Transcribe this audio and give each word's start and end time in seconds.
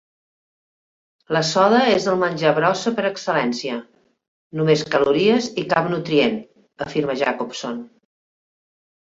"La 1.35 1.41
soda 1.49 1.81
és 1.97 2.07
el 2.13 2.17
menjar 2.23 2.53
brossa 2.59 2.93
per 3.01 3.05
excel·lència, 3.09 3.75
només 4.61 4.83
calories 4.97 5.51
i 5.65 5.67
cap 5.75 5.93
nutrient", 5.93 6.41
afirma 6.89 7.21
Jacobson. 7.23 7.79